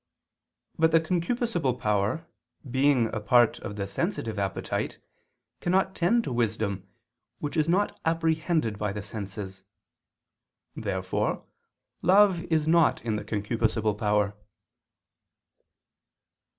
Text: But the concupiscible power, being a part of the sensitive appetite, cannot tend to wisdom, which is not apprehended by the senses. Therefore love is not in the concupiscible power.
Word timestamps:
But 0.79 0.89
the 0.91 0.99
concupiscible 0.99 1.79
power, 1.79 2.25
being 2.67 3.13
a 3.13 3.19
part 3.19 3.59
of 3.59 3.75
the 3.75 3.85
sensitive 3.85 4.39
appetite, 4.39 4.97
cannot 5.59 5.93
tend 5.93 6.23
to 6.23 6.33
wisdom, 6.33 6.89
which 7.37 7.55
is 7.55 7.69
not 7.69 7.99
apprehended 8.03 8.79
by 8.79 8.93
the 8.93 9.03
senses. 9.03 9.63
Therefore 10.75 11.45
love 12.01 12.43
is 12.45 12.67
not 12.67 13.05
in 13.05 13.15
the 13.15 13.23
concupiscible 13.23 13.95
power. 13.95 14.33